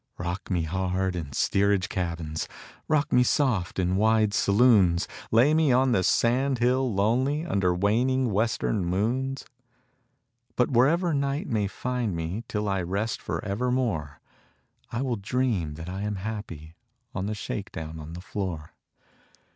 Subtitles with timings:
[0.17, 2.47] Rock me hard in steerage cabins,
[2.87, 8.31] Rock me soft in wide saloons, Lay me on the sand hill lonely Under waning
[8.31, 9.45] western moons;
[10.55, 14.19] But wherever night may find me Till I rest for evermore
[14.91, 16.73] I will dream that I am happy
[17.13, 18.73] On the shake down on the floor.